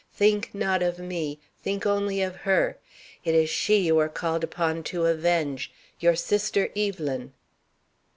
Think 0.15 0.49
not 0.55 0.81
of 0.81 0.97
me, 0.97 1.37
think 1.61 1.85
only 1.85 2.23
of 2.23 2.37
her. 2.37 2.79
It 3.23 3.35
is 3.35 3.51
she 3.51 3.77
you 3.77 3.99
are 3.99 4.09
called 4.09 4.43
upon 4.43 4.81
to 4.85 5.05
avenge; 5.05 5.71
your 5.99 6.15
sister, 6.15 6.69
Evelyn." 6.75 7.33